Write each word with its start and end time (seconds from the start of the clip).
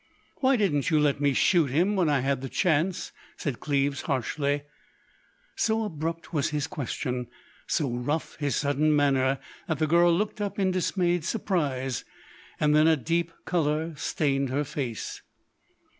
"Why 0.37 0.55
didn't 0.55 0.89
you 0.89 0.99
let 0.99 1.21
me 1.21 1.31
shoot 1.31 1.69
him 1.69 1.95
when 1.95 2.09
I 2.09 2.21
had 2.21 2.41
the 2.41 2.49
chance?" 2.49 3.11
said 3.37 3.59
Cleves 3.59 4.01
harshly. 4.01 4.63
So 5.55 5.83
abrupt 5.83 6.33
was 6.33 6.49
his 6.49 6.65
question, 6.65 7.27
so 7.67 7.87
rough 7.87 8.35
his 8.37 8.55
sudden 8.55 8.95
manner, 8.95 9.37
that 9.67 9.77
the 9.77 9.85
girl 9.85 10.11
looked 10.11 10.41
up 10.41 10.57
in 10.57 10.71
dismayed 10.71 11.23
surprise. 11.23 12.03
Then 12.59 12.87
a 12.87 12.97
deep 12.97 13.31
colour 13.45 13.93
stained 13.95 14.49
her 14.49 14.63
face. 14.63 15.21